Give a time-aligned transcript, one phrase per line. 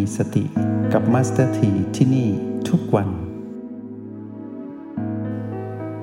[0.00, 0.44] มีสติ
[0.92, 2.28] กับมาสเตอร์ทีที่นี่
[2.68, 3.08] ทุกวัน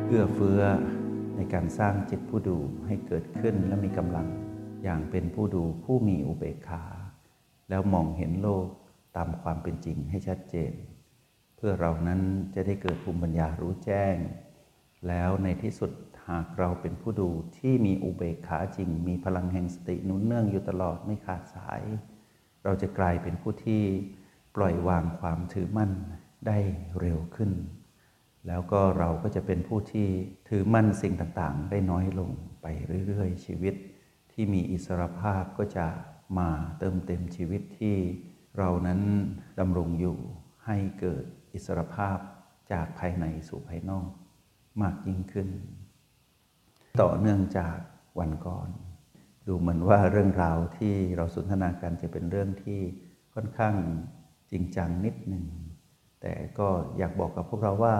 [0.06, 0.62] เอื้อเฟื้อ
[1.36, 2.58] ในการสร้างจิตผู้ดู
[2.88, 4.28] ให้เกิดขึ้นและมีกำลัง
[4.84, 6.84] อย่างเป็นผู้ดูผู้มีอุเบกขา
[7.70, 8.68] แล้วมองเห็นโลก
[9.18, 10.74] ตามความเป็นจริงให้ชัดเจน
[11.56, 12.22] เพื่อเรานั้น
[12.56, 14.16] จะได้เกิดภูมิปัญญารู้แจ้ง
[15.08, 15.92] แล้วในที่สุด
[16.30, 21.84] หากเราเป็นผู้ดูที่มีอุเบกขาจริง มีพลังแห่งสติหนุนเนื่องอยู่ตลอดไม่ขาดสาย
[22.64, 23.84] เราจะกลายเป็นผู้ที่
[24.56, 25.92] ปล่อยวางความถือมั่น
[26.48, 26.58] ได้
[27.00, 27.52] เร็วขึ้น
[28.48, 30.08] แล้วก็เราก็จะเป็นผู้ที่
[30.50, 32.30] ถือมั่นสิ่งต่างๆ ได้น้อยลง
[32.62, 32.66] ไป
[33.08, 33.76] เรื่อยๆ ชีวิต
[34.32, 35.88] ที่มีอิสรภาพก็จะ
[36.38, 36.50] มา
[36.80, 37.98] เติมเต็มชีวิตที่
[38.58, 39.02] เรานั้น
[39.60, 40.18] ดำรงอยู่
[40.66, 42.18] ให้เกิดอิสรภาพ
[42.72, 44.10] จากภายในสู่ภายนอก
[44.82, 45.50] มากยิ่งขึ้น
[47.02, 47.78] ต่อเนื่องจาก
[48.20, 48.70] วันก่อน
[49.48, 52.80] ดูเหมือนว่าเรื่องราวที่เราสนทนากันจะเป็นเรื่องที่
[53.34, 53.76] ค่อนข้าง
[54.52, 55.46] จริงจังนิดหนึ่ง
[56.22, 56.68] แต่ก็
[56.98, 57.96] อยากบอกกับพวกเราว่า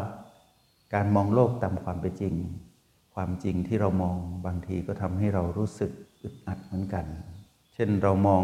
[0.94, 2.36] การมองโลกตามความเป็นจริง
[3.16, 7.06] ความจริงที่เรามองบางทีก็ทำให้เรารู้สึกอึดอัดเหมือนกัน
[7.74, 8.44] เช่นเรามอง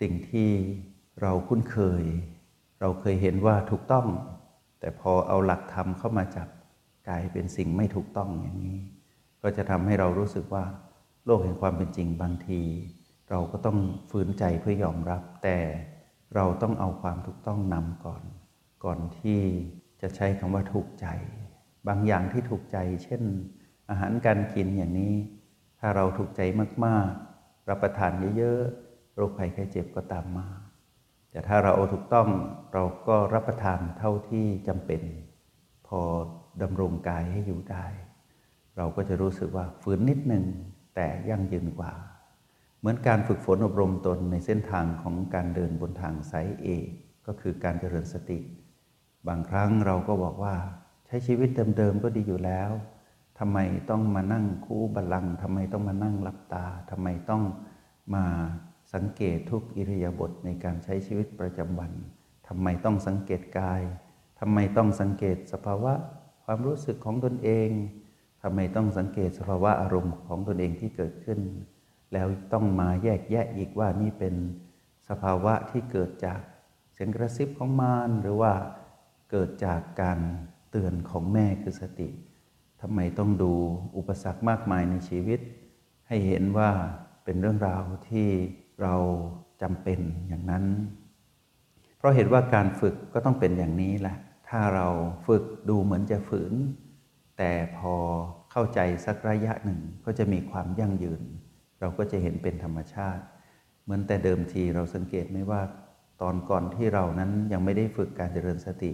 [0.00, 0.50] สิ่งที่
[1.22, 2.04] เราคุ้นเคย
[2.80, 4.06] เราเคยเห็นว่าถูกต้อง
[4.80, 6.48] แต่พอเอาหลักธรรมเข้ามาจับ
[7.08, 8.78] กลายเป็นสิ่งไม่ถูกต้องอย่างนี้
[9.42, 10.64] ก็จะทำให้เรารู้สึกว่า
[11.30, 12.62] โลกแห่งความเป็นจริงบางที
[13.30, 13.78] เราก็ต้อง
[14.10, 15.58] ฝืนใจเพื่อยอมรับ แต่
[16.34, 18.22] เราต้องเอาความถูกต้องนำก่อน
[18.84, 19.40] ก่อนที่
[20.00, 21.06] จะใช้คำว่าถูกใจ
[21.88, 23.22] บางอย่างที่ถูกใจ เช่น
[23.90, 25.14] อาหารการกินอย่างนี้
[25.80, 26.40] ถ้าเราถูกใจ
[26.84, 30.48] มากๆ รับประทานเยอะๆโรคภัยไข้เจ็บก็ตามมา
[31.30, 32.28] แต่ถ้าเราเอาถูกต้อง
[32.72, 35.02] เราก็รับประทานเท่าที่จำเป็น
[35.86, 36.00] พอ
[36.62, 37.86] ดำรงกายให้อยู่ได้
[38.76, 40.46] เราก็จะรู้สึกว่าฝืนนิดหนึ่ง
[41.00, 41.92] แต่ยั่งยืนกว่า
[42.78, 46.66] เหมือนการฝึกฝนอบรมตนในเส้นทางของการเดินบนทางสายเอ
[47.26, 48.38] ก็คือการเจริญสติ
[49.28, 50.54] บางครั้งเราก็บอกว่า
[51.06, 52.70] ใช้ชีวิตเดิมๆก็ดีอยู่แล้ว
[53.38, 53.58] ทำไม
[53.90, 57.42] ต้องมานั่งคู่บัลลังทำไมต้องมานั่งหลับตาทำไมต้อง
[58.14, 58.24] มา
[58.94, 61.92] สังเกตทุกอิริยาบถในการใช้ชีวิตประจำวัน
[62.48, 63.82] ทำไมต้องสังเกตกาย
[64.40, 65.94] ทำไมต้องสังเกตสภาวะ
[66.44, 67.70] ความรู้สึกของตนเอง
[68.42, 71.40] ทำไมต้องสังเกตสภาวะอารมณ์ของตนเองที่เกิดขึ้น
[72.12, 74.34] แล้วต้องมาแยกแยะอีกว่านี่เป็น
[75.08, 76.40] สภาวะที่เกิดจาก
[76.92, 78.52] เสียงกระซิบของมารหรือว่า
[79.30, 80.18] เกิดจากการ
[80.70, 82.08] เตือนของแม่คือสติ
[82.80, 83.52] ทำไมต้องดู
[83.96, 85.40] อุปสรรคมากมายในชีวิต
[86.08, 86.70] ให้เห็นว่า
[87.24, 88.28] เป็นเรื่องราวที่
[88.82, 88.94] เรา
[89.62, 90.64] จำเป็นอย่างนั้น
[91.96, 94.16] เพราะเห็นว่าการฝึกก็ต้องเป็นอย่างนี้แหละ
[94.48, 94.86] ถ้าเรา
[95.26, 96.54] ฝึกดูเหมือนจะฝืน
[97.38, 97.94] แต่พอ
[98.52, 101.22] เข้าใจสักระยะหนึ่งก็จะมีความยั่งยืน
[101.80, 103.22] เราก็จะเห็นเป็นธรรมชาติ
[103.82, 105.62] เหมือนแต่เดิมทีเราสังเกตไหมว่า
[106.22, 108.92] ตอนก่อนที่เรานั้นยังไม่ได้ฝึกการเจริญสติ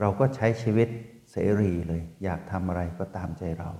[0.00, 0.88] เราก็ใช้ชีวิต
[1.30, 3.70] เสรีเลย อยากทำอะไรก็ตามใจเรา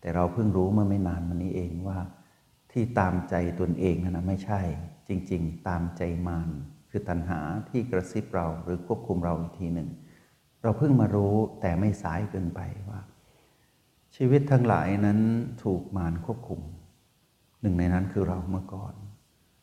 [0.00, 1.98] แต่เราเพิ่งรู้เมื่อไม่นานมานี้เองว่า
[2.72, 4.60] ที่ตามใจตนเองนั้นนะไม่ใช่
[5.08, 6.50] จริง ๆ ตามใจมาร
[6.90, 9.88] คือตัณหาที่กระซิบเราหรือควบคุมเราอีกทีหนึ่ง
[10.62, 13.00] เราเพิ่งมารู้แต่ไม่สายเกินไปว่า
[14.16, 15.20] ชีวิตทั้งหลายนั้น
[15.64, 16.60] ถูกมารควบคุม
[17.60, 18.94] หนึ่งในนั้นคือเราเมื่อก่อน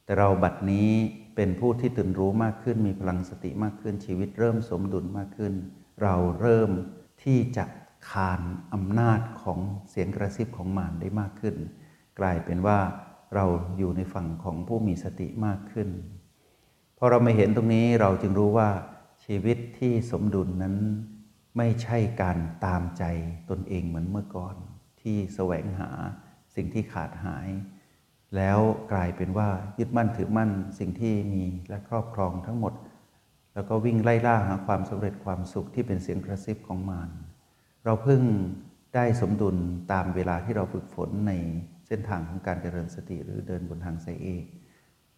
[0.05, 0.89] แต่เราบัดนี้
[1.35, 5.53] เป็นผู้ที่ตื่นรู้มากขึ้นมีพลังสติมากขึ้น ชีวิตเริ่มสมดุลมากขึ้น
[6.03, 6.69] เราเริ่ม
[7.23, 7.65] ที่จะ
[8.09, 8.41] คาน
[8.73, 9.59] อำนาจของ
[9.89, 11.55] เสียงกระซิบของมารได้มากขึ้น
[12.19, 12.79] กลายเป็นว่า
[13.35, 13.45] เรา
[13.77, 15.89] อยู่ในฝั่งของผู้มีสติมากขึ้น
[16.97, 18.69] พอเราไม่เห็นตรงนี้เราจึงรู้ว่า
[19.25, 20.75] ชีวิตที่สมดุลนั้น
[21.57, 23.03] ไม่ใช่การตามใจ
[23.49, 24.55] ตนเองเหมือนเมื่อก่อน
[25.01, 25.89] ที่แสวงหา
[26.55, 27.49] สิ่งที่ขาดหาย
[28.35, 28.59] แล้ว
[28.91, 29.49] กลายเป็นว่า
[29.79, 32.73] ยึดมั่นถือมั่นสิ่งที่มีและครอบครองทั้งหมด
[33.53, 37.09] แล้วก็วิ่งไล่ล่าหาความสำเร็จความสุขที่เป็นเสียงกระซิบของมาร
[37.85, 38.21] เราเพิ่ง
[38.95, 39.57] ได้สมดุล
[39.91, 41.33] ตามเวลาที่เราฝึกฝนใน
[41.87, 44.45] เส้นทางของการเจริญสติหรือเดินบนทางสายเอก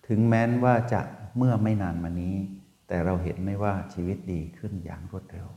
[0.08, 1.02] ถึงแม้นว่าจะ
[1.38, 2.36] เมื่อไม่นานมานี้
[2.88, 5.48] แต่เราเห็นไม่ว่าชีวิตดีขึ้นอย่างรวดเร็ว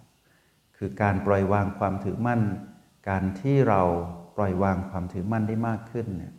[0.78, 2.42] คือการปล่อยวางความถือมั่น
[3.08, 3.82] การที่เรา
[4.36, 6.32] ปล่อยวางความถือมั่นได้มากขึ้นเนี่ย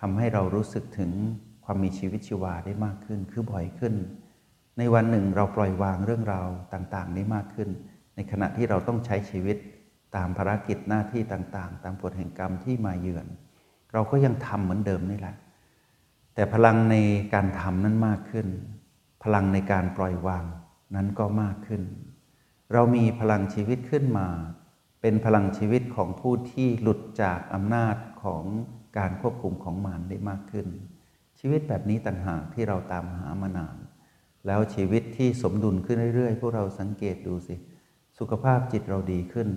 [0.00, 1.10] ทำให้เรารู้สึกถึง
[1.64, 3.94] ความมีชีวิตชีวาได้มากขึ้น คือบ่อยขึ้น
[4.78, 7.68] ในวันหนึ่งเราปล่อยวางเรื่องราวต่างๆ ได้มากขึ้น
[8.16, 9.56] ในขณะที่เราต้องใช้ชีวิต
[10.16, 13.26] ตามภารกิจหน้าที่ต่างๆ ตามกฎแห่งกรรมที่มาเยือน
[13.92, 15.36] เราก็ยังทำเหมือนเดิมนี่แหละ
[16.34, 16.96] แต่พลังใน
[17.34, 18.46] การทำนั้นมากขึ้น
[19.22, 20.44] พลังในการปล่อยวาง
[20.94, 21.82] นั้นก็มากขึ้น
[22.72, 24.28] เรามีพลังชีวิตขึ้นมา
[25.00, 28.44] เป็นพลังชีวิตของผู้ที่หลุดจากอำนาจของ
[28.98, 30.66] การควบคุมของมารได้มากขึ้น
[31.38, 33.76] ชีวิตแบบนี้ต่างหากที่เราตามหามานาน
[34.46, 37.56] แล้วชีวิตที่สมดุลขึ้นเรื่อยๆ พวกเราสังเกตดูสิ
[38.18, 39.48] สุขภาพจิตเราดีขึ้น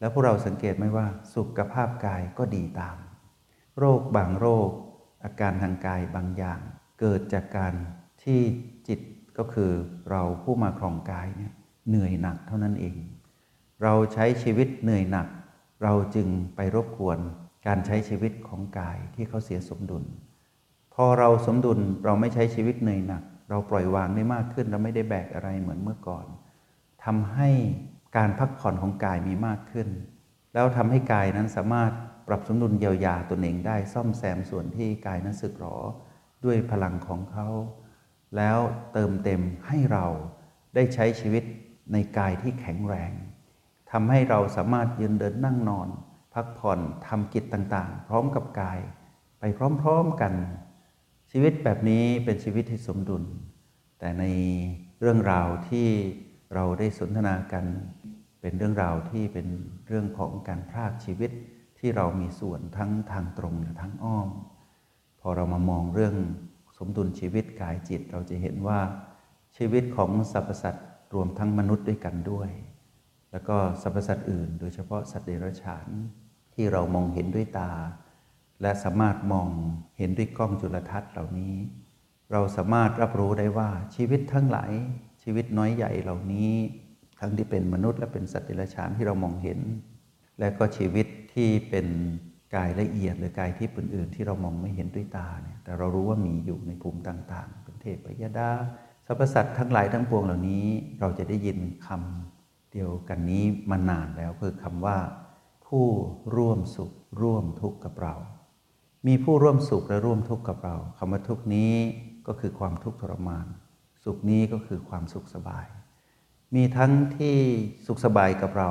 [0.00, 2.96] แล้วพวกเราสังเกตไหมว่า สุขภาพกายก็ดีตาม
[3.78, 4.70] โรคบางโรค
[5.24, 6.60] อาการทางกายบางอย่าง
[7.00, 7.74] เกิดจากการ
[8.22, 8.40] ที่
[8.88, 9.00] จิต
[9.38, 9.72] ก็คือ
[10.10, 11.52] เราผู้มาครองกายเนี่ย
[11.88, 12.96] เหนื่อยหนักเท่านั้นเอง
[13.82, 15.28] เราใช้ชีวิตเหนื่อยหนัก
[15.82, 17.18] เราจึงไปรบกวน
[17.66, 20.04] การใช้ชีวิตของกายที่เขาเสียสมดุล
[20.94, 26.26] พอเราสมดุลเราไม่ใช้ชีวิตเหนื่อยหนัก เราปล่อยวางได้มากขึ้นเราไม่ได้แบกอะไรเหมือนเมื่อก่อน
[27.04, 27.48] ทำให้
[28.16, 29.88] การพักผ่อนของกายมีมากขึ้น
[30.54, 31.92] แล้วทำให้กายนั้นสามารถ
[32.28, 35.76] ปรับสมดุลเยียวยาตนเองได้ซ่อมแซมส่วนที่กายนั้นสึกหรอ
[36.44, 37.48] ด้วยพลังของเขา
[38.36, 38.58] แล้ว
[38.92, 40.06] เติมเต็มให้เรา
[40.74, 41.44] ได้ใช้ชีวิต
[41.92, 43.12] ในกายที่แข็งแรง
[43.90, 45.88] ทำให้เราสามารถยืนเดินนั่งนอน
[46.34, 48.80] พักผ่อนทำกิจต่างๆ พร้อมกับกาย
[49.38, 49.42] ไป
[49.82, 50.32] พร้อมๆกัน
[51.30, 53.24] ชีวิตแบบนี้เป็นชีวิตที่สมดุล
[53.98, 54.24] แต่ใน
[55.00, 55.88] เรื่องราวที่
[56.54, 57.64] เราได้สนทนากัน
[58.40, 59.48] เป็นเรื่องราวที่เป็น
[59.88, 61.30] เรื่องของการพรากชีวิต
[61.78, 64.28] ที่เรามีส่วนทั้งทางตรงและทางอ้อม
[65.20, 66.14] พอเรามามองเรื่อง
[66.78, 68.80] สมดุลชีวิตกายจิตเราจะเห็นว่า
[69.56, 72.50] ชีวิตของสรรพสัตว์ รวมทั้งมนุษย์ด้วยกันด้วย
[73.32, 75.88] แล้วก็สรรพสัตว์อื่น โดยเฉพาะสัตว์เดรัจฉาน
[76.54, 77.72] ที่เรามองเห็นด้วยตา
[78.62, 79.48] และสามารถมอง
[79.98, 81.54] เห็นด้วยกล้องจุลทรรศน์เหล่านี้
[82.32, 84.72] เราสามารถรับรู้ได้ว่าชีวิตทั้งหลาย
[85.22, 86.52] ชีวิตน้อยใหญ่เหล่านี้
[87.20, 89.60] ทั้งที่เป็นมนุษย์และเป็นสัตว์เดรัจฉานที่เรามองเห็น
[90.38, 91.86] และก็ชีวิตที่เป็น
[92.54, 98.50] กายละเอียดหรือกายที่อื่นๆที่เรามองไม่เห็นด้วยตาเนี่ยแต่เรารู้ว่ามีอยู่ในภูมิต่าง ๆ เป็นเทพยดา
[99.12, 100.66] รรพสัตว์ทั้งหลายทั้งปวงเหล่านี้
[101.00, 104.98] เราจะได้ยินคำเดียวกันนี้มานานแล้วคือคำว่า
[105.66, 105.86] ผู้
[106.36, 106.92] ร่วมสุข
[107.22, 108.14] ร่วมทุกข์กับเรา
[109.06, 111.72] มีผู้ร่วมสุขและร่วมทุกข์กับเราคำว่าทุกนี้
[112.26, 113.46] ก็คือความทุกข์ทรมาน
[114.04, 115.66] สุขนี้ก็คือความสุขสบาย
[116.54, 117.38] มีทั้งที่
[117.86, 118.70] สุขสบายกับเรา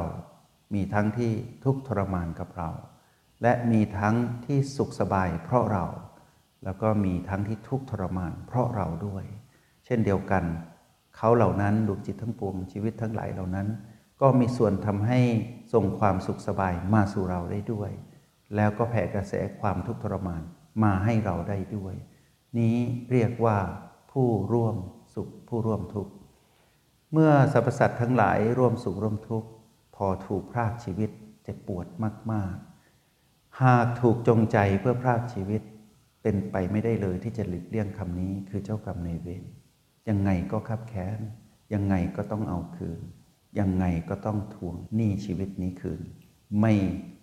[0.74, 1.32] มีทั้งที่
[1.66, 2.70] ทุกข์ทรมานกับเรา
[3.42, 4.16] และมีทั้ง
[4.46, 5.86] ที่สุขสบายเพราะเรา
[6.64, 9.24] แล้วก็มีทั้งที่ทุกข์ทรมานเพราะเราด้วย
[9.92, 10.44] ช่นเดียวกัน
[11.18, 13.68] เขาเหล่านั้นดวงจิตทั้งปวงชีวิตทั้งหลายเหล่านั้น
[14.22, 15.20] ก็มีส่วนทำให้
[15.74, 17.92] ส่งความสุขสบายมาสู่เราได้ด้วย
[18.56, 20.42] แล้วก็แผ่กระแสความทุกข์ทรมาน
[20.84, 21.96] มาให้เราได้ด้วย
[22.58, 22.78] นี้
[23.12, 23.58] เรียกว่า
[24.12, 24.76] ผู้ร่วม
[25.16, 26.14] สุขผู้ร่วมทุกข์
[27.14, 29.50] เมื่อสรรพสัตว์ทั้งหลายร่วมสุขร่วมทุกข์
[29.96, 31.10] พอถูกพรากชีวิต
[31.46, 31.88] จะปวด
[32.32, 32.56] มาก
[33.08, 35.62] ๆ หากถูกจงใจเพื่อพรากชีวิต
[36.22, 39.44] เป็นไปไม่ได้เลยที่จะหลีกเลี่ยงคำนี้คือเจ้ากรรมในเวร
[40.10, 41.20] ยังไงก็คับแค้น
[41.74, 43.02] ยังไงก็ต้องเอาคืน
[43.60, 46.02] ยังไงก็ต้องทวงหนี้ชีวิตนี้คืน
[46.60, 46.74] ไม่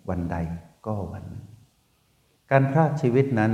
[0.09, 0.37] วันใด
[0.85, 1.45] ก็วันหนึ่ง
[2.51, 3.53] การพลาดชีวิตนั้น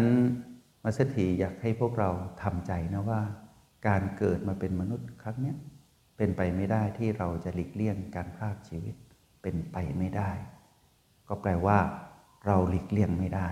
[0.84, 2.10] มาสถีอยากให้พวกเรา
[2.44, 3.22] ทำใจนะว่า
[3.88, 5.54] การเกิดมาเป็นมนุษย์ครั้งนี้
[6.18, 8.96] เป็นไปไม่ได้ที่เราจะหลีกเลี่ยงการพลาดชีวิต
[9.42, 10.32] เป็นไปไม่ได้
[11.28, 11.80] ก็แปลว่า
[12.46, 13.48] เราหลีกเลี่ยงไม่ได้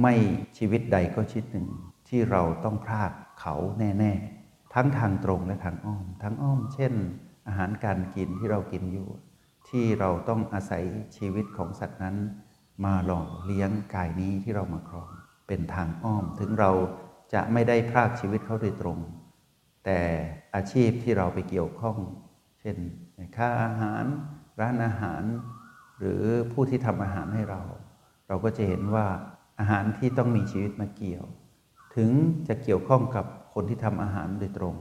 [0.00, 0.14] ไม่
[0.58, 1.68] ชีวิตใดก็ชิดหนึ่ง
[2.08, 4.37] ที่เราต้องพลาดเขาแน่ ๆ
[4.74, 6.92] ทั้งทางตรงและทางอ้อมทั้งอ้อม เช่น
[7.46, 9.08] อาหารการกินที่เรากินอยู่
[9.68, 10.84] ที่เราต้องอาศัย
[11.16, 12.16] ชีวิตของสัตว์นั้น
[12.84, 15.10] มาหล่อเลี้ยงกายนี้ที่เรามาครอง
[15.48, 16.70] เป็นทางอ้อม ถึงเรา
[17.34, 18.98] จะไม่ได้พรากชีวิตเขาโดยตรง
[19.84, 20.00] แต่
[20.54, 21.96] อาชีพที่เราไปเกี่ยวข้อง
[22.60, 22.76] เช่น
[23.36, 24.04] ค่าอาหาร
[24.60, 25.22] ร้านอาหาร
[25.98, 26.22] หรือ
[26.52, 27.62] ผู้ที่ทำอาหารให้เรา
[28.28, 29.06] เราก็จะเห็นว่า
[29.60, 31.24] อาหารที่ต้องมีชีวิตมาเกี่ยว
[31.96, 32.10] ถึง
[32.48, 33.26] จะเกี่ยวข้องกับ
[33.60, 34.74] คนที่ทำอาหารโดยตรง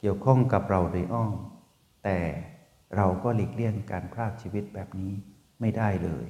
[0.00, 1.34] เกี่ยวข้องกับเราโดยอ้อม
[2.04, 2.18] แต่
[2.96, 5.12] เราก็หลีกเลี่ยงการพรากชีวิตแบบนี้
[5.60, 6.26] ไม่ได้เลย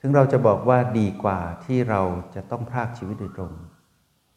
[0.00, 2.02] ถึงเราจะบอกว่าดีกว่าที่เรา
[2.34, 3.52] จะต้องพรากชีวิตโดยตรง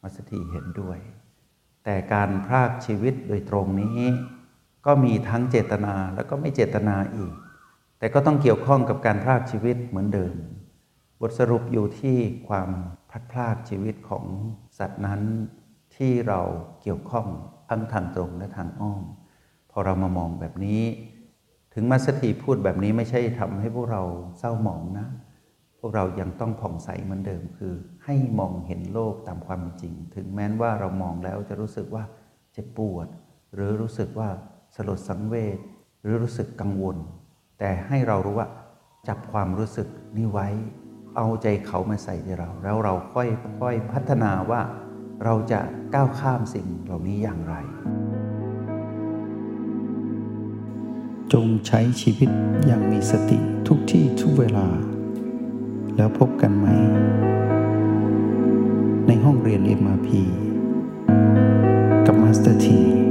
[0.02, 0.98] มัสถีเห็นด้วย
[1.86, 4.00] แต่การพรากชีวิตโดยตรงนี้
[4.86, 7.34] ก็มีทั้งเจตนาแล้วก็ไม่เจตนาอีก
[8.00, 10.36] แต่ก็ต้องเกี่ยวข้องกับการพรากชีวิตเหมือนเดิม
[11.22, 12.70] บทสรุปอยู่ที่ความ
[13.10, 14.26] พลัดพรากชีวิตของ
[14.78, 15.24] สัตว์นั้น
[15.96, 16.40] ที่เรา
[16.82, 17.28] เกี่ยวข้อง
[17.70, 19.04] ทั้งทางตรงและทางอ้อม
[19.72, 20.82] พอเรามามองแบบนี้
[21.74, 24.02] ถึงมัสถีพูดแบบนี้ไม่ใช่ทำให้พวกเรา
[24.38, 25.08] เศร้าหมองนะ
[25.80, 27.74] พวกเรายังต้องผ่องใสเหมือนเดิมคือ
[28.06, 32.04] ให้มองเห็นโลกตามความจริง ถึงแม้ว่าเรามองแล้วจะรู้สึกว่า
[32.54, 33.08] เจ็บปวด
[33.54, 34.30] หรือรู้สึกว่า
[34.76, 35.58] สลดสังเวช
[36.02, 36.98] หรือรู้สึกกังวล
[37.60, 38.50] แต่ให้เรารู้ว่า
[39.08, 40.48] จับความรู้สึกนี้ไว้
[41.16, 43.28] เอาใจเขามาใส่ใจเรา แล้วเราค่อย
[43.60, 44.62] ค่อยพัฒนาว่า
[45.24, 45.62] เราจะ
[45.94, 47.56] ก้าวข้ามสิ่งเหล่านี้อย่างไร
[51.34, 52.30] จงใช้ชีวิต
[52.66, 54.68] อย่างมีสติทุกที่ทุกเวลา
[55.96, 56.68] แล้วพบกันใหม่
[59.08, 60.10] ในห้องเรียน MRP
[62.06, 63.03] กับมาสเตอร์ที